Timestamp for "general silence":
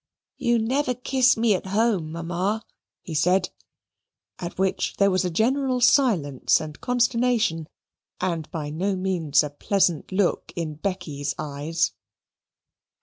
5.29-6.59